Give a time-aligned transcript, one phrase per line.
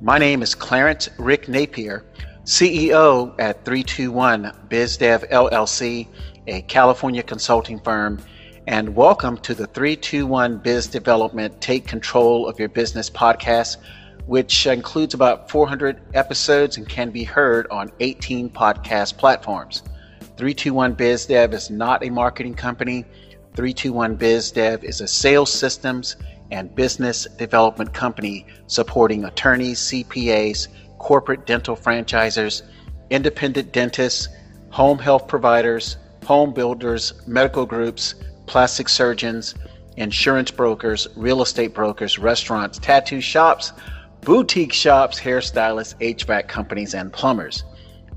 [0.00, 2.04] My name is Clarence Rick Napier,
[2.44, 6.06] CEO at 321 BizDev LLC,
[6.46, 8.20] a California consulting firm,
[8.68, 13.78] and welcome to the 321 Biz Development Take Control of Your Business podcast,
[14.26, 19.82] which includes about 400 episodes and can be heard on 18 podcast platforms.
[20.36, 23.02] 321 BizDev is not a marketing company.
[23.56, 26.14] 321 BizDev is a sales systems
[26.50, 32.62] and business development company supporting attorneys, CPAs, corporate dental franchisers,
[33.10, 34.28] independent dentists,
[34.70, 38.14] home health providers, home builders, medical groups,
[38.46, 39.54] plastic surgeons,
[39.96, 43.72] insurance brokers, real estate brokers, restaurants, tattoo shops,
[44.22, 47.64] boutique shops, hairstylists, HVAC companies, and plumbers.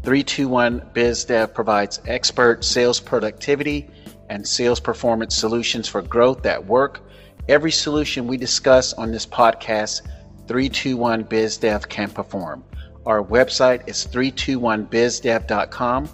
[0.03, 3.89] 321 BizDev provides expert sales productivity
[4.29, 7.01] and sales performance solutions for growth at work
[7.49, 10.03] Every solution we discuss on this podcast,
[10.47, 12.63] 321 BizDev can perform.
[13.05, 16.09] Our website is 321bizdev.com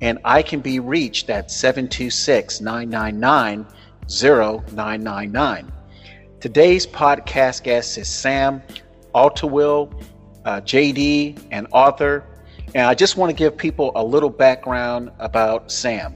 [0.00, 3.66] and I can be reached at 726 999
[4.08, 5.72] 0999.
[6.38, 8.62] Today's podcast guest is Sam
[9.14, 9.92] Altiwill,
[10.44, 12.24] uh, JD, and author.
[12.76, 16.14] And I just want to give people a little background about Sam.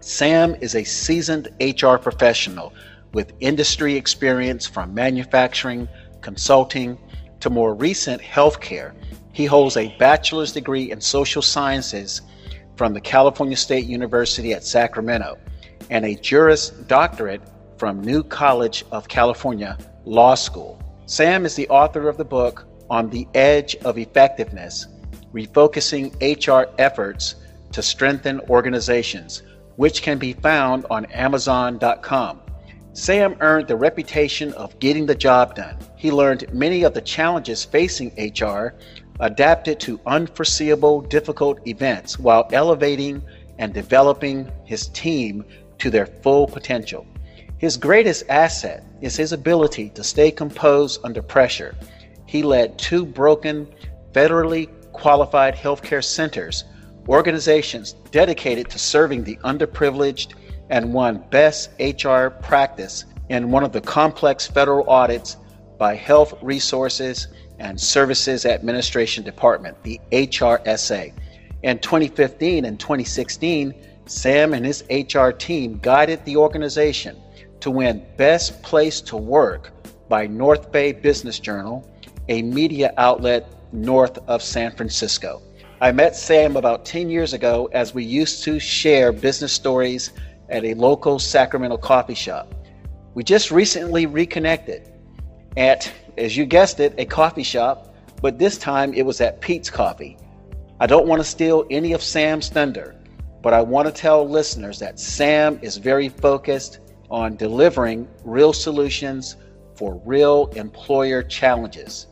[0.00, 2.74] Sam is a seasoned HR professional
[3.12, 5.88] with industry experience from manufacturing,
[6.20, 6.98] consulting,
[7.40, 8.92] to more recent healthcare.
[9.32, 12.22] He holds a bachelor's degree in social sciences
[12.76, 15.38] from the California State University at Sacramento
[15.90, 17.42] and a Juris Doctorate
[17.76, 20.80] from New College of California Law School.
[21.06, 24.86] Sam is the author of the book On the Edge of Effectiveness
[25.32, 27.36] Refocusing HR Efforts
[27.72, 29.42] to Strengthen Organizations,
[29.76, 32.40] which can be found on Amazon.com.
[32.92, 35.76] Sam earned the reputation of getting the job done.
[35.96, 38.74] He learned many of the challenges facing HR,
[39.20, 43.22] adapted to unforeseeable, difficult events while elevating
[43.58, 45.44] and developing his team
[45.78, 47.06] to their full potential.
[47.58, 51.76] His greatest asset is his ability to stay composed under pressure.
[52.26, 53.68] He led two broken,
[54.12, 56.64] federally qualified healthcare centers,
[57.08, 60.34] organizations dedicated to serving the underprivileged
[60.70, 65.36] and won Best HR Practice in one of the complex federal audits
[65.78, 71.12] by Health Resources and Services Administration Department, the HRSA.
[71.62, 73.74] In 2015 and 2016,
[74.06, 77.16] Sam and his HR team guided the organization
[77.60, 79.70] to win Best Place to Work
[80.08, 81.88] by North Bay Business Journal,
[82.28, 85.42] a media outlet north of San Francisco.
[85.80, 90.10] I met Sam about 10 years ago as we used to share business stories
[90.50, 92.54] at a local Sacramento coffee shop.
[93.14, 94.92] We just recently reconnected
[95.56, 99.70] at, as you guessed it, a coffee shop, but this time it was at Peet's
[99.70, 100.16] Coffee.
[100.78, 102.96] I don't want to steal any of Sam's thunder,
[103.42, 106.80] but I want to tell listeners that Sam is very focused
[107.10, 109.36] on delivering real solutions
[109.74, 112.06] for real employer challenges.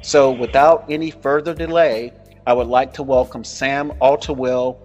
[0.00, 2.12] So, without any further delay,
[2.46, 4.78] I would like to welcome Sam Altiwill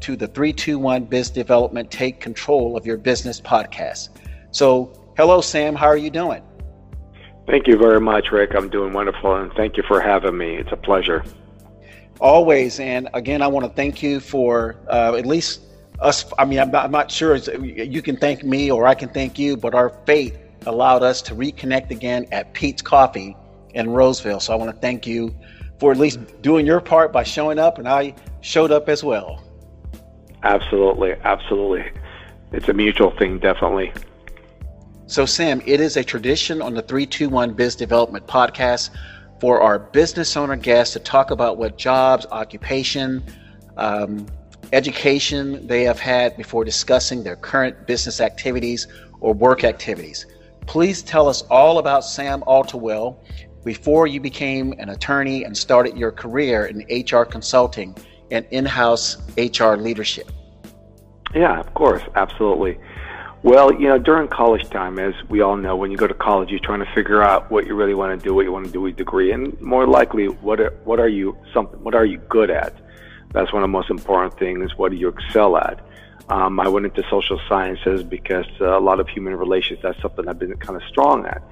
[0.00, 4.10] to the 321 Biz Development Take Control of Your Business podcast.
[4.50, 5.74] So, hello, Sam.
[5.74, 6.42] How are you doing?
[7.46, 8.54] Thank you very much, Rick.
[8.54, 10.56] I'm doing wonderful, and thank you for having me.
[10.56, 11.24] It's a pleasure.
[12.20, 12.80] Always.
[12.80, 15.60] And again, I want to thank you for uh, at least
[16.00, 16.24] us.
[16.38, 19.38] I mean, I'm not, I'm not sure you can thank me or I can thank
[19.38, 20.34] you, but our fate
[20.66, 23.36] allowed us to reconnect again at Peet's Coffee
[23.74, 24.40] in Roseville.
[24.40, 25.34] So I want to thank you
[25.78, 29.42] for at least doing your part by showing up, and I showed up as well.
[30.46, 31.90] Absolutely, absolutely.
[32.52, 33.92] It's a mutual thing, definitely.
[35.08, 38.90] So, Sam, it is a tradition on the 321 Biz Development podcast
[39.40, 43.24] for our business owner guests to talk about what jobs, occupation,
[43.76, 44.24] um,
[44.72, 48.86] education they have had before discussing their current business activities
[49.18, 50.26] or work activities.
[50.66, 53.16] Please tell us all about Sam Altiwill
[53.64, 57.96] before you became an attorney and started your career in HR consulting
[58.30, 60.30] and in house HR leadership.
[61.36, 62.78] Yeah, of course, absolutely.
[63.42, 66.48] Well, you know, during college time, as we all know, when you go to college,
[66.48, 68.72] you're trying to figure out what you really want to do, what you want to
[68.72, 72.06] do with a degree, and more likely, what are, what are you something, what are
[72.06, 72.74] you good at?
[73.34, 74.76] That's one of the most important things.
[74.78, 75.86] What do you excel at?
[76.30, 79.80] Um, I went into social sciences because uh, a lot of human relations.
[79.82, 81.42] That's something I've been kind of strong at.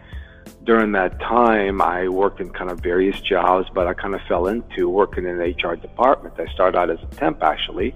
[0.64, 4.46] During that time, I worked in kind of various jobs, but I kind of fell
[4.46, 6.40] into working in the HR department.
[6.40, 7.94] I started out as a temp actually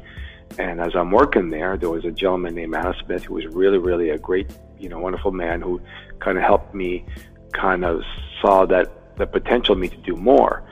[0.58, 3.78] and as I'm working there, there was a gentleman named Adam Smith who was really,
[3.78, 5.80] really a great, you know, wonderful man who
[6.20, 7.04] kind of helped me
[7.52, 8.02] kind of
[8.40, 10.62] saw that the potential me to do more.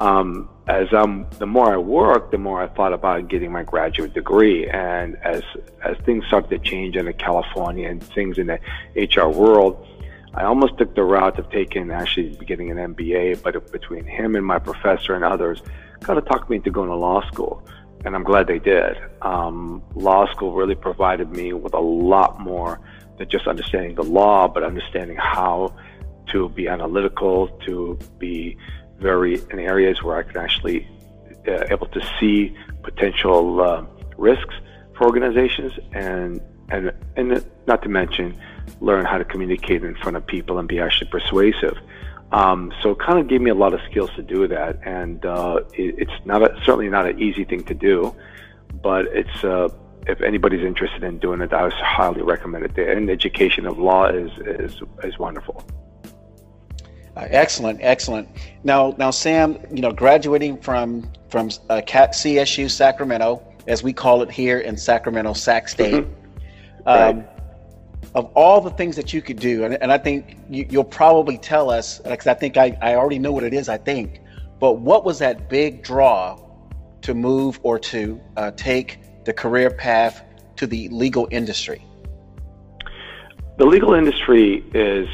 [0.00, 4.14] Um, as I'm, the more I worked, the more I thought about getting my graduate
[4.14, 4.68] degree.
[4.68, 5.42] And as
[5.84, 8.58] as things started to change in California and things in the
[8.96, 9.86] HR world,
[10.34, 13.42] I almost took the route of taking actually getting an MBA.
[13.42, 15.62] But between him and my professor and others,
[16.00, 17.62] kind of talked me into going to law school.
[18.04, 18.96] And I'm glad they did.
[19.22, 22.80] Um, law school really provided me with a lot more
[23.18, 25.74] than just understanding the law, but understanding how
[26.32, 28.56] to be analytical, to be
[28.98, 30.88] very in areas where I can actually
[31.46, 33.84] uh, able to see potential uh,
[34.16, 34.54] risks
[34.96, 38.38] for organizations, and and and not to mention
[38.80, 41.76] learn how to communicate in front of people and be actually persuasive.
[42.32, 45.24] Um, so it kind of gave me a lot of skills to do that, and
[45.24, 48.14] uh, it, it's not a, certainly not an easy thing to do,
[48.82, 49.68] but it's uh,
[50.06, 52.74] if anybody's interested in doing it, I would highly recommend it.
[52.74, 55.64] The education of law is is is wonderful.
[57.16, 58.28] Uh, excellent, excellent.
[58.62, 64.30] Now, now, Sam, you know, graduating from from uh, CSU Sacramento, as we call it
[64.30, 66.04] here in Sacramento, Sac State.
[66.04, 66.88] Mm-hmm.
[66.88, 67.39] Um, right.
[68.14, 71.38] Of all the things that you could do, and, and I think you, will probably
[71.38, 73.68] tell us, because I think I, I already know what it is.
[73.68, 74.20] I think,
[74.58, 76.38] but what was that big draw
[77.02, 80.24] to move or to uh, take the career path
[80.56, 81.84] to the legal industry?
[83.58, 85.08] The legal industry is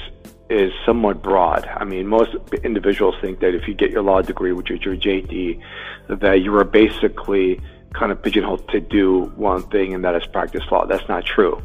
[0.48, 1.66] is somewhat broad.
[1.66, 4.96] I mean, most individuals think that if you get your law degree, which is your
[4.96, 5.60] JD,
[6.08, 7.60] that you are basically
[7.92, 10.86] kind of pigeonholed to do one thing, and that is practice law.
[10.86, 11.60] That's not true.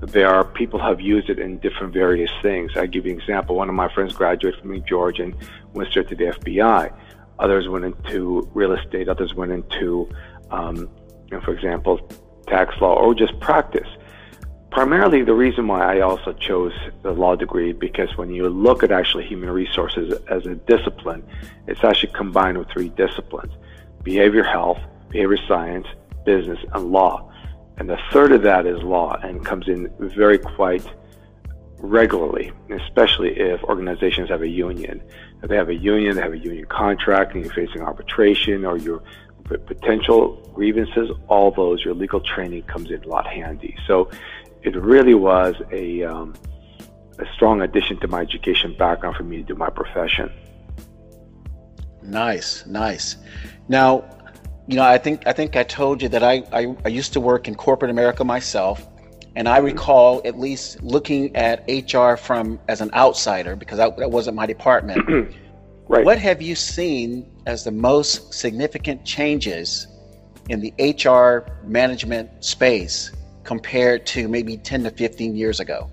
[0.00, 2.72] There are people have used it in different various things.
[2.76, 3.56] I give you an example.
[3.56, 5.34] One of my friends graduated from George and
[5.74, 6.92] went straight to the FBI.
[7.38, 9.08] Others went into real estate.
[9.08, 10.08] Others went into,
[10.50, 10.88] um, you
[11.32, 12.00] know, for example,
[12.46, 13.86] tax law or just practice
[14.70, 16.72] primarily the reason why I also chose
[17.02, 21.24] the law degree because when you look at actually human resources as a discipline,
[21.66, 23.52] it's actually combined with three disciplines:
[24.02, 24.78] behavior health,
[25.10, 25.86] behavior science,
[26.24, 27.29] business, and law.
[27.80, 30.86] And the third of that is law and comes in very quite
[31.78, 35.02] regularly, especially if organizations have a union.
[35.42, 38.76] If they have a union, they have a union contract, and you're facing arbitration or
[38.76, 39.02] your
[39.44, 43.74] potential grievances, all those, your legal training comes in a lot handy.
[43.86, 44.10] So
[44.62, 46.34] it really was a, um,
[47.18, 50.30] a strong addition to my education background for me to do my profession.
[52.02, 53.16] Nice, nice.
[53.68, 54.04] Now,
[54.70, 57.20] you know, I think I think I told you that I, I, I used to
[57.20, 58.86] work in corporate America myself,
[59.34, 59.66] and I mm-hmm.
[59.66, 64.46] recall at least looking at HR from as an outsider because I, that wasn't my
[64.46, 65.02] department.
[65.88, 66.04] right.
[66.04, 69.88] What have you seen as the most significant changes
[70.48, 73.10] in the HR management space
[73.42, 75.90] compared to maybe 10 to 15 years ago?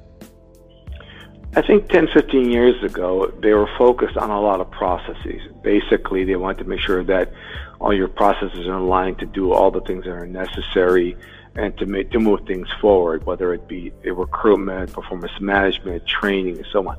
[1.55, 5.41] I think 10, 15 years ago, they were focused on a lot of processes.
[5.63, 7.31] Basically, they wanted to make sure that
[7.79, 11.15] all your processes are line to do all the things that are necessary
[11.55, 16.67] and to make, to move things forward, whether it be recruitment, performance management, training, and
[16.71, 16.97] so on.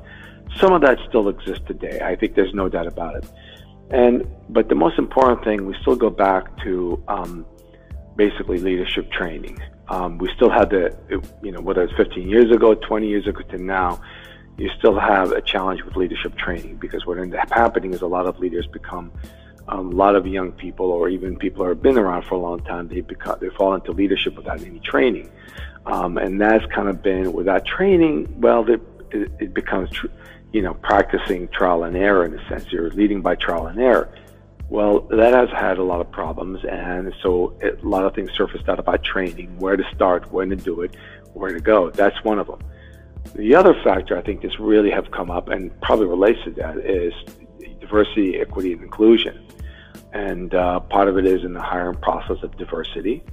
[0.57, 1.99] Some of that still exists today.
[2.01, 3.29] I think there's no doubt about it.
[3.91, 7.45] And but the most important thing, we still go back to um,
[8.15, 9.57] basically leadership training.
[9.87, 10.95] Um, we still have the,
[11.41, 13.99] you know, whether it's 15 years ago, 20 years ago to now,
[14.57, 18.07] you still have a challenge with leadership training because what ends up happening is a
[18.07, 19.11] lot of leaders become
[19.69, 22.39] um, a lot of young people or even people who have been around for a
[22.39, 25.29] long time, they become, they fall into leadership without any training.
[25.85, 30.07] Um, and that's kind of been without training, well, it, it becomes, tr-
[30.51, 32.71] you know, practicing trial and error in a sense.
[32.71, 34.09] You're leading by trial and error.
[34.69, 38.31] Well, that has had a lot of problems, and so it, a lot of things
[38.35, 40.95] surfaced out about training, where to start, when to do it,
[41.33, 41.89] where to go.
[41.89, 42.59] That's one of them.
[43.35, 46.77] The other factor I think that's really have come up and probably relates to that
[46.77, 47.13] is
[47.79, 49.43] diversity, equity, and inclusion.
[50.13, 53.23] And uh, part of it is in the hiring process of diversity.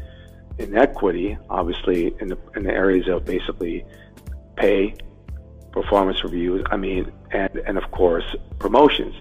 [0.58, 3.84] In equity, obviously, in the, in the areas of basically
[4.56, 4.94] pay,
[5.72, 8.24] performance reviews, I mean, and, and of course,
[8.58, 9.14] promotions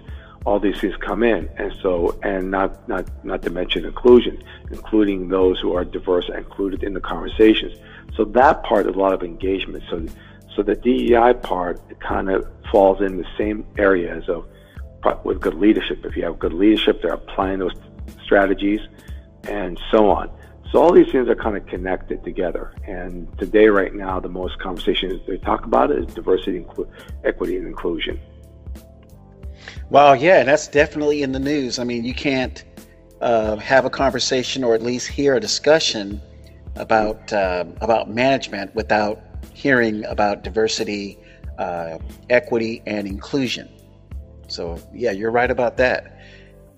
[0.46, 5.28] all these things come in, and so and not not not to mention inclusion, including
[5.28, 7.76] those who are diverse included in the conversations.
[8.16, 9.82] So that part is a lot of engagement.
[9.90, 10.06] So
[10.54, 14.46] so the DEI part kind of falls in the same areas of
[15.24, 16.04] with good leadership.
[16.04, 17.74] If you have good leadership, they're applying those
[18.24, 18.80] strategies,
[19.44, 20.30] and so on.
[20.72, 22.74] So all these things are kind of connected together.
[22.86, 26.66] And today, right now, the most conversations they talk about is diversity,
[27.24, 28.20] equity, and inclusion.
[29.88, 31.78] Well, yeah, that's definitely in the news.
[31.78, 32.64] I mean, you can't
[33.20, 36.20] uh, have a conversation or at least hear a discussion
[36.74, 39.22] about uh, about management without
[39.54, 41.18] hearing about diversity,
[41.58, 41.98] uh,
[42.28, 43.68] equity, and inclusion.
[44.48, 46.18] So, yeah, you're right about that.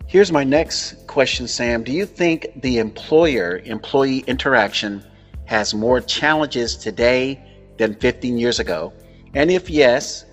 [0.07, 1.85] Here's my next question, Sam.
[1.85, 5.05] Do you think the employer employee interaction
[5.45, 7.43] has more challenges today
[7.77, 8.93] than 15 years ago?
[9.35, 10.25] And if yes,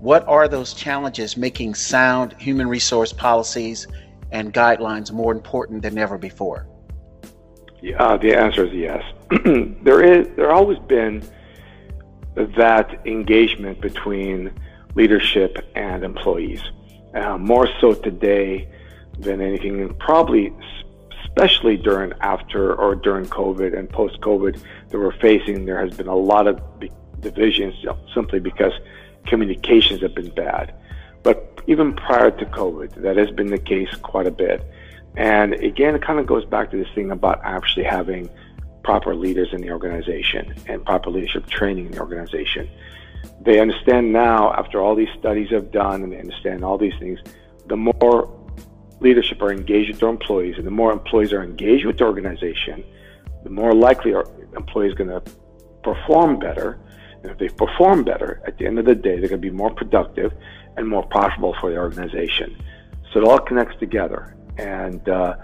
[0.00, 3.86] what are those challenges making sound human resource policies
[4.32, 6.66] and guidelines more important than ever before?
[7.82, 9.02] Yeah, uh, the answer is yes.
[9.82, 11.22] there is there always been
[12.34, 14.52] that engagement between
[14.94, 16.62] leadership and employees.
[17.14, 18.68] Uh, more so today
[19.18, 20.52] than anything, and probably
[21.24, 26.06] especially during after or during COVID and post COVID that we're facing, there has been
[26.06, 26.60] a lot of
[27.20, 27.74] divisions
[28.14, 28.72] simply because
[29.26, 30.74] communications have been bad.
[31.22, 34.64] But even prior to COVID, that has been the case quite a bit.
[35.16, 38.30] And again, it kind of goes back to this thing about actually having
[38.82, 42.68] proper leaders in the organization and proper leadership training in the organization.
[43.40, 47.18] They understand now, after all these studies have done and they understand all these things,
[47.66, 48.36] the more
[49.00, 52.84] leadership are engaged with their employees and the more employees are engaged with the organization,
[53.44, 55.22] the more likely our employees going to
[55.82, 56.78] perform better.
[57.22, 59.50] And if they perform better, at the end of the day, they're going to be
[59.50, 60.32] more productive
[60.76, 62.56] and more profitable for the organization.
[63.12, 64.36] So it all connects together.
[64.58, 65.36] And uh,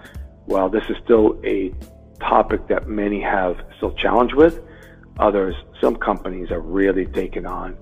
[0.45, 1.73] while this is still a
[2.21, 4.61] topic that many have still challenged with,
[5.19, 7.77] others, some companies are really taking on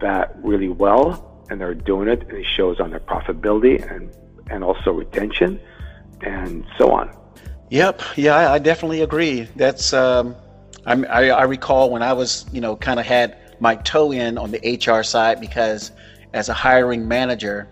[0.00, 4.14] that really well and they're doing it and it shows on their profitability and,
[4.50, 5.60] and also retention
[6.22, 7.14] and so on.
[7.70, 8.02] Yep.
[8.16, 9.42] Yeah, I definitely agree.
[9.56, 10.36] That's, um,
[10.86, 14.52] I, I recall when I was, you know, kind of had my toe in on
[14.52, 15.90] the HR side because
[16.32, 17.68] as a hiring manager,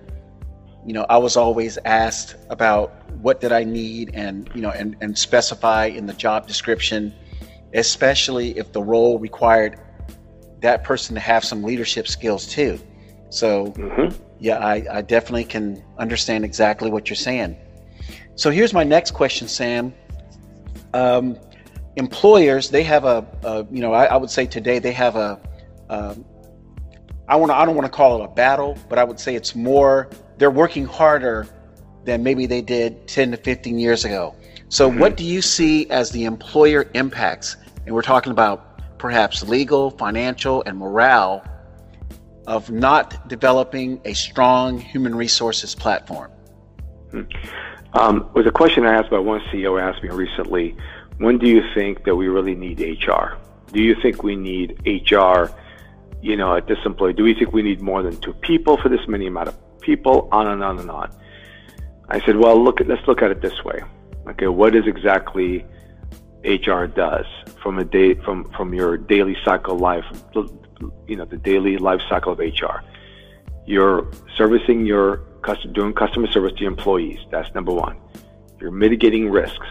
[0.84, 4.96] you know, I was always asked about what did I need and, you know, and,
[5.00, 7.14] and specify in the job description,
[7.74, 9.78] especially if the role required
[10.60, 12.78] that person to have some leadership skills too.
[13.28, 14.16] So, mm-hmm.
[14.38, 17.56] yeah, I, I definitely can understand exactly what you're saying.
[18.36, 19.92] So here's my next question, Sam.
[20.92, 21.36] Um,
[21.96, 25.40] employers, they have a, a you know, I, I, would say today they have a,
[25.90, 26.24] um,
[27.28, 29.54] I want I don't want to call it a battle, but I would say it's
[29.54, 31.48] more they're working harder
[32.04, 34.34] than maybe they did 10 to 15 years ago.
[34.68, 34.98] So, mm-hmm.
[34.98, 37.56] what do you see as the employer impacts?
[37.86, 41.44] And we're talking about perhaps legal, financial, and morale
[42.46, 46.30] of not developing a strong human resources platform.
[47.10, 47.22] Hmm.
[47.94, 50.76] Um, was a question I asked by one CEO asked me recently.
[51.18, 53.36] When do you think that we really need HR?
[53.72, 55.50] Do you think we need HR?
[56.20, 58.88] You know, at this employer, do we think we need more than two people for
[58.88, 61.14] this many amount of people, on and on and on.
[62.08, 63.82] I said, well, look let's look at it this way.
[64.26, 65.64] Okay, what is exactly
[66.44, 67.26] HR does
[67.62, 70.04] from a day from from your daily cycle life,
[71.06, 72.82] you know, the daily life cycle of HR.
[73.66, 75.22] You're servicing your
[75.72, 77.18] doing customer service to your employees.
[77.30, 77.98] That's number one.
[78.60, 79.66] You're mitigating risks.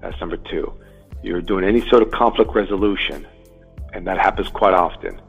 [0.00, 0.72] That's number two.
[1.22, 3.26] You're doing any sort of conflict resolution,
[3.92, 5.20] and that happens quite often.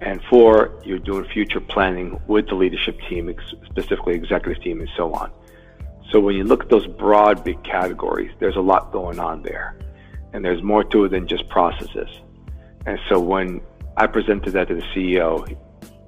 [0.00, 3.34] And four, you're doing future planning with the leadership team,
[3.66, 5.30] specifically executive team, and so on.
[6.10, 9.76] So when you look at those broad, big categories, there's a lot going on there.
[10.32, 12.08] And there's more to it than just processes.
[12.86, 13.60] And so when
[13.96, 15.56] I presented that to the CEO,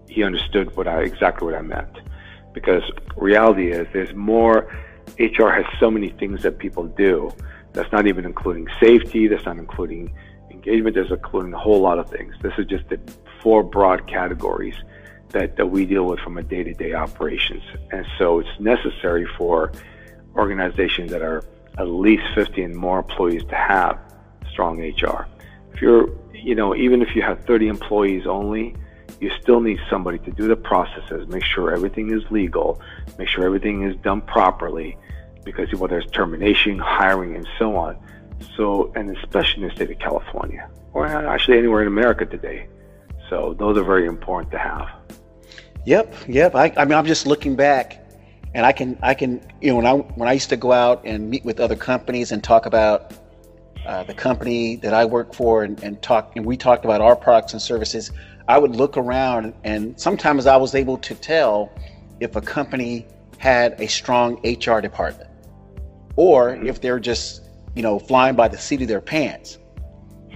[0.09, 1.99] he understood what I exactly what I meant.
[2.53, 2.83] Because
[3.17, 4.71] reality is there's more
[5.19, 7.31] HR has so many things that people do.
[7.73, 10.13] That's not even including safety, that's not including
[10.51, 12.35] engagement, there's including a whole lot of things.
[12.43, 13.01] This is just the
[13.43, 14.77] four broad categories
[15.31, 17.63] that, that we deal with from a day-to-day operations.
[17.91, 19.73] And so it's necessary for
[20.37, 21.43] organizations that are
[21.79, 23.99] at least 50 and more employees to have
[24.53, 25.27] strong HR.
[25.73, 28.77] If you're, you know, even if you have 30 employees only,
[29.21, 32.81] you still need somebody to do the processes, make sure everything is legal,
[33.19, 34.97] make sure everything is done properly,
[35.45, 37.97] because whether it's termination, hiring, and so on.
[38.57, 42.67] So, and especially in the state of California, or actually anywhere in America today.
[43.31, 44.89] So those are very important to have.
[45.87, 46.55] Yep, yep.
[46.55, 48.05] I, I mean, I'm just looking back,
[48.55, 51.03] and I can, I can, you know, when I when I used to go out
[51.05, 53.15] and meet with other companies and talk about
[53.87, 57.17] uh, the company that I work for, and, and talk, and we talked about our
[57.17, 58.11] products and services.
[58.49, 61.73] I would look around, and sometimes I was able to tell
[62.21, 63.07] if a company
[63.39, 65.31] had a strong HR department,
[66.17, 67.43] or if they're just,
[67.75, 69.59] you know, flying by the seat of their pants.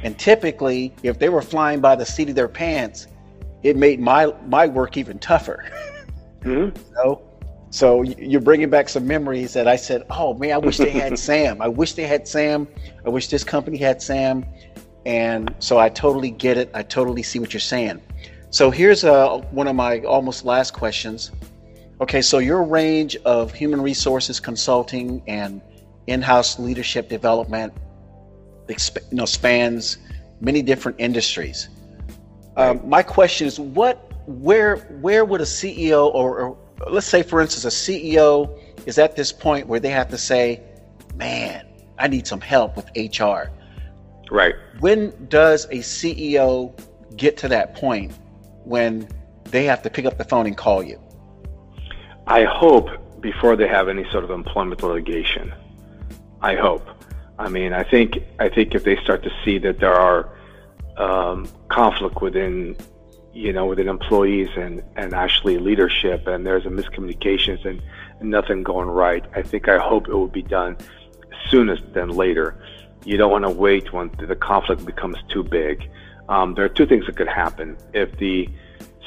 [0.02, 3.06] And typically, if they were flying by the seat of their pants,
[3.62, 5.64] it made my my work even tougher.
[6.40, 6.76] Mm-hmm.
[6.94, 7.25] So,
[7.76, 11.18] so you're bringing back some memories that I said, "Oh man, I wish they had
[11.28, 11.61] Sam.
[11.61, 12.66] I wish they had Sam.
[13.04, 14.47] I wish this company had Sam."
[15.04, 16.71] And so I totally get it.
[16.73, 18.00] I totally see what you're saying.
[18.49, 21.33] So here's uh, one of my almost last questions.
[22.00, 25.61] Okay, so your range of human resources consulting and
[26.06, 27.75] in-house leadership development
[28.68, 28.76] you
[29.12, 29.99] know, spans
[30.40, 31.68] many different industries.
[32.56, 36.59] Um, my question is, what, where, where would a CEO, or, or
[36.90, 40.61] let's say, for instance, a CEO is at this point where they have to say,
[41.14, 41.66] "Man,
[41.99, 43.50] I need some help with HR."
[44.30, 44.54] Right.
[44.80, 46.73] When does a CEO
[47.16, 48.12] get to that point
[48.64, 49.09] when
[49.45, 51.00] they have to pick up the phone and call you?
[52.26, 52.90] I hope
[53.21, 55.54] before they have any sort of employment litigation.
[56.42, 56.87] I hope.
[57.38, 60.30] I mean, I think I think if they start to see that there are
[60.97, 62.76] um, conflict within,
[63.37, 67.83] you know, within employees and and actually leadership, and there's a miscommunications and,
[68.19, 70.78] nothing going right, I think I hope it will be done
[71.50, 72.57] sooner than later.
[73.05, 75.87] You don't want to wait when the conflict becomes too big.
[76.31, 78.49] Um, there are two things that could happen if the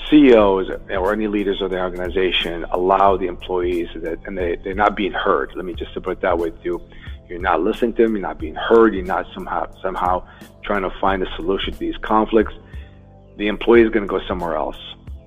[0.07, 4.95] CEOs or any leaders of the organization allow the employees that, and they, they're not
[4.95, 5.53] being heard.
[5.55, 6.79] Let me just put it that way too.
[7.27, 8.15] You're not listening to them.
[8.15, 8.93] You're not being heard.
[8.93, 10.27] You're not somehow somehow
[10.63, 12.53] trying to find a solution to these conflicts.
[13.39, 14.75] The employee is going to go somewhere else,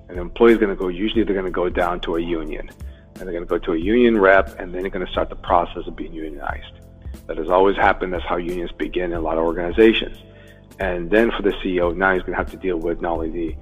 [0.07, 0.87] and the employee is going to go.
[0.87, 2.69] Usually, they're going to go down to a union,
[3.15, 5.29] and they're going to go to a union rep, and then they're going to start
[5.29, 6.73] the process of being unionized.
[7.25, 8.13] That has always happened.
[8.13, 10.15] That's how unions begin in a lot of organizations.
[10.77, 13.31] And then for the CEO, now he's going to have to deal with not only
[13.31, 13.55] the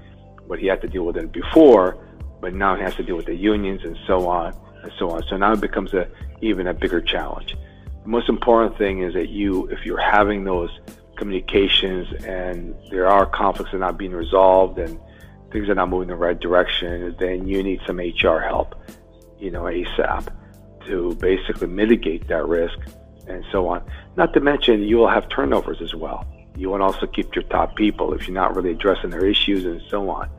[0.48, 2.05] what he had to deal with it before,
[2.41, 4.53] but now he has to deal with the unions and so on
[4.84, 5.24] and so on.
[5.29, 6.10] So now it becomes a
[6.41, 7.55] even a bigger challenge.
[8.03, 10.72] The most important thing is that you, if you're having those
[11.22, 15.00] communications and there are conflicts that are not being resolved and
[15.51, 18.75] things are not moving in the right direction, then you need some HR help,
[19.40, 20.28] you know, ASAP
[20.88, 22.78] to basically mitigate that risk
[23.28, 23.84] and so on.
[24.16, 26.25] Not to mention you will have turnovers as well
[26.56, 29.66] you want to also keep your top people if you're not really addressing their issues
[29.66, 30.30] and so on.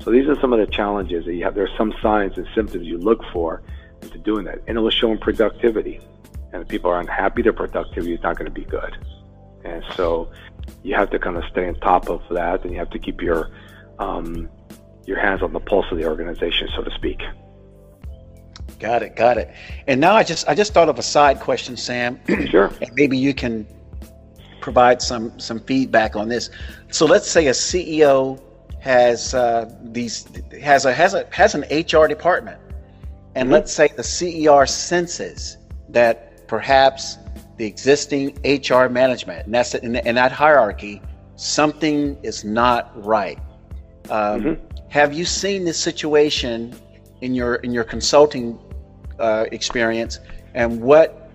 [0.00, 1.54] So these are some of the challenges that you have.
[1.54, 3.62] There are some signs and symptoms you look for
[4.02, 6.00] into doing that, and it will show in productivity.
[6.52, 8.96] And if people are unhappy, their productivity is not going to be good.
[9.64, 10.30] And so
[10.82, 13.20] you have to kind of stay on top of that, and you have to keep
[13.20, 13.50] your
[13.98, 14.48] um,
[15.06, 17.20] your hands on the pulse of the organization, so to speak.
[18.78, 19.50] Got it, got it.
[19.86, 22.20] And now I just I just thought of a side question, Sam.
[22.50, 22.72] sure.
[22.80, 23.66] And maybe you can
[24.60, 26.50] provide some some feedback on this.
[26.90, 28.40] So let's say a CEO
[28.80, 30.28] has uh, these
[30.62, 32.60] has a has a has an HR department,
[33.34, 33.52] and mm-hmm.
[33.52, 35.56] let's say the CEO senses
[35.88, 37.18] that perhaps
[37.56, 41.00] the existing HR management and that's in, in that hierarchy
[41.36, 43.38] something is not right.
[44.10, 44.78] Um, mm-hmm.
[44.88, 46.74] Have you seen this situation
[47.20, 48.58] in your in your consulting
[49.18, 50.20] uh, experience,
[50.54, 51.30] and what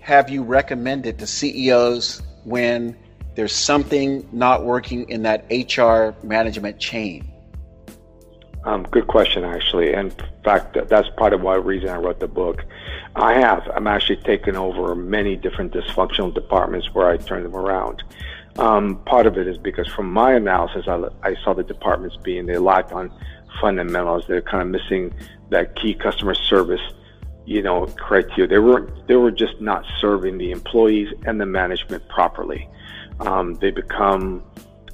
[0.00, 2.96] have you recommended to CEOs when
[3.34, 7.30] there's something not working in that HR management chain?
[8.66, 9.92] Um, good question, actually.
[9.92, 12.64] In fact, that's part of why reason I wrote the book.
[13.14, 13.62] I have.
[13.72, 18.02] I'm actually taken over many different dysfunctional departments where I turn them around.
[18.58, 22.46] Um, part of it is because from my analysis, I, I saw the departments being
[22.46, 23.12] they lacked on
[23.60, 24.24] fundamentals.
[24.26, 25.14] They're kind of missing
[25.50, 26.80] that key customer service
[27.46, 28.48] you know, criteria.
[28.48, 32.68] They were they were just not serving the employees and the management properly.
[33.20, 34.42] Um, they become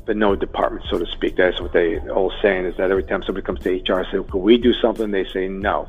[0.06, 1.36] the no department, so to speak.
[1.36, 4.42] That's what they all saying is that every time somebody comes to HR, say, "Can
[4.42, 5.88] we do something?" They say no.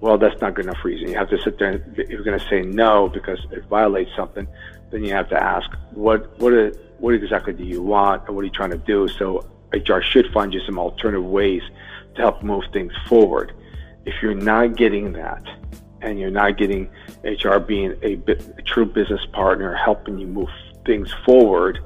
[0.00, 1.08] Well, that's not good enough reason.
[1.08, 1.70] You have to sit there.
[1.70, 4.46] And, you're going to say no because it violates something,
[4.90, 8.42] then you have to ask what what are, what exactly do you want and what
[8.42, 9.08] are you trying to do?
[9.08, 11.62] So HR should find you some alternative ways
[12.14, 13.52] to help move things forward.
[14.04, 15.42] If you're not getting that,
[16.02, 16.88] and you're not getting
[17.24, 18.12] HR being a,
[18.58, 20.48] a true business partner, helping you move
[20.84, 21.80] things forward,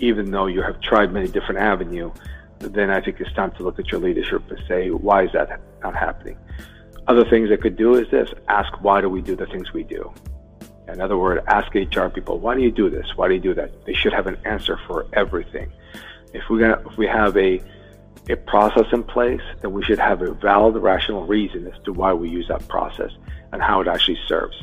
[0.00, 2.12] even though you have tried many different avenues,
[2.60, 5.60] then I think it's time to look at your leadership and say, why is that
[5.82, 6.38] not happening?
[7.06, 9.84] Other things they could do is this ask, why do we do the things we
[9.84, 10.12] do?
[10.88, 13.06] In other words, ask HR people, why do you do this?
[13.16, 13.84] Why do you do that?
[13.84, 15.70] They should have an answer for everything.
[16.32, 17.60] If we if we have a
[18.28, 22.12] a process in place, then we should have a valid, rational reason as to why
[22.12, 23.10] we use that process
[23.52, 24.56] and how it actually serves.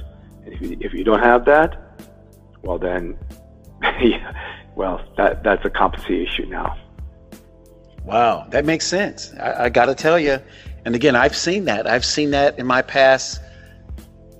[0.45, 1.99] And if you, if you don't have that,
[2.61, 3.17] well then,
[4.75, 5.04] well that
[5.45, 6.77] that's a competency issue now.
[8.03, 9.33] Wow, that makes sense.
[9.39, 10.39] I, I got to tell you,
[10.83, 11.87] and again, I've seen that.
[11.87, 13.39] I've seen that in my past,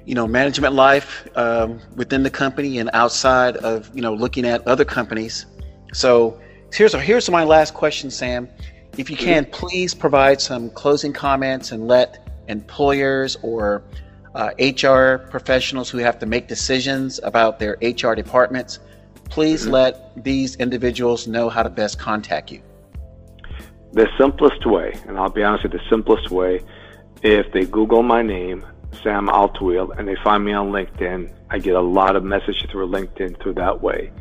[0.06, 4.68] you know, management life um, within the company and outside of, you know, looking at
[4.68, 5.46] other companies.
[5.94, 6.39] So
[6.74, 8.50] here's here's my last question, Sam.
[8.98, 13.84] If you can, please provide some closing comments and let employers or
[14.36, 18.80] uh, HR professionals who have to make decisions about their HR departments,
[19.29, 19.71] please mm-hmm.
[19.71, 22.61] let these individuals know how to best contact you.
[23.93, 26.61] The simplest way, and I'll be honest with you, the simplest way
[27.21, 28.65] if they Google my name,
[29.03, 32.88] Sam Altwill, and they find me on LinkedIn, I get a lot of messages through
[32.88, 34.11] LinkedIn through that way.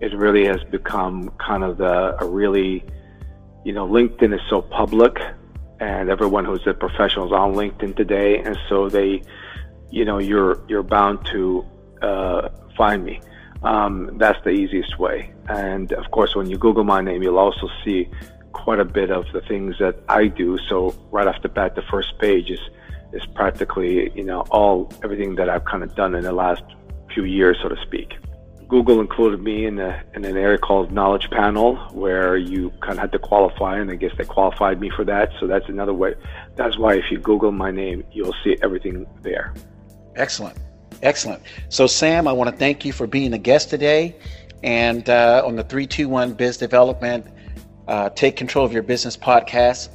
[0.00, 2.84] It really has become kind of the, a really,
[3.64, 5.16] you know, LinkedIn is so public
[5.80, 8.38] and everyone who's a professional is on LinkedIn today.
[8.38, 9.22] And so they,
[9.90, 11.64] you know, you're, you're bound to,
[12.02, 13.20] uh, find me.
[13.64, 15.32] Um, that's the easiest way.
[15.48, 18.08] And of course, when you Google my name, you'll also see
[18.52, 20.58] quite a bit of the things that I do.
[20.68, 22.60] So right off the bat, the first page is
[23.12, 26.62] is practically you know all everything that I've kind of done in the last
[27.12, 28.14] few years, so to speak.
[28.72, 33.00] Google included me in, a, in an area called Knowledge Panel, where you kind of
[33.00, 35.30] had to qualify, and I guess they qualified me for that.
[35.38, 36.14] So that's another way.
[36.56, 39.52] That's why if you Google my name, you'll see everything there.
[40.16, 40.56] Excellent.
[41.02, 41.42] Excellent.
[41.68, 44.16] So, Sam, I want to thank you for being a guest today.
[44.62, 47.26] And uh, on the 321 Biz Development,
[47.88, 49.88] uh, Take Control of Your Business podcast.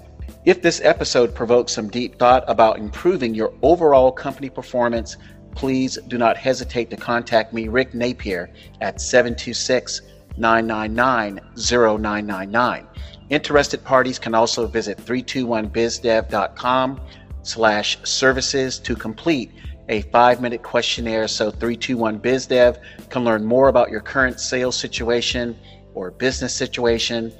[0.43, 5.15] If this episode provokes some deep thought about improving your overall company performance,
[5.55, 8.49] please do not hesitate to contact me, Rick Napier,
[8.81, 10.01] at 726
[10.37, 12.87] 999 0999.
[13.29, 17.01] Interested parties can also visit 321bizdev.com
[17.43, 19.51] slash services to complete
[19.89, 25.57] a five minute questionnaire so 321bizdev can learn more about your current sales situation
[25.93, 27.33] or business situation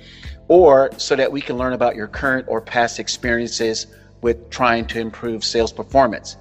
[0.47, 3.87] or so that we can learn about your current or past experiences
[4.21, 6.37] with trying to improve sales performance.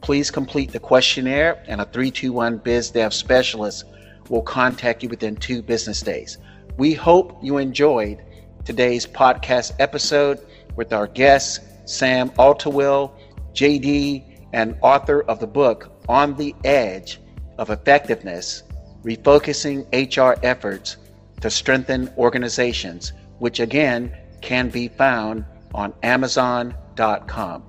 [0.00, 3.84] Please complete the questionnaire and a 321 BizDev specialist
[4.28, 6.38] will contact you within two business days.
[6.76, 8.22] We hope you enjoyed
[8.64, 13.12] today's podcast episode with our guests, Sam Altawill,
[13.52, 17.20] JD, and author of the book On the Edge
[17.58, 18.62] of Effectiveness
[19.04, 20.96] Refocusing HR Efforts
[21.40, 27.64] to Strengthen Organizations, which again can be found on Amazon.com.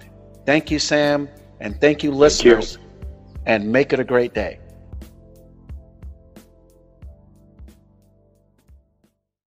[0.45, 3.41] Thank you, Sam, and thank you, listeners, thank you.
[3.45, 4.59] and make it a great day.